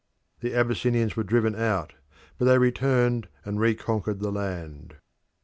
[0.39, 1.93] The Abyssinians were driven out,
[2.39, 4.95] but they returned and re conquered the land.